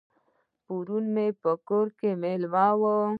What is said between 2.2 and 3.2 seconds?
مېلمه وم.